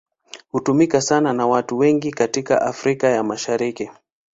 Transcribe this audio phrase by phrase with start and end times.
[0.51, 3.89] Hutumika sana na watu wengi katika Afrika ya Mashariki.